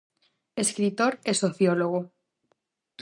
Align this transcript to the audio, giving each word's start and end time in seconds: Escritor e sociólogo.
Escritor 0.63 1.13
e 1.31 1.33
sociólogo. 1.43 2.01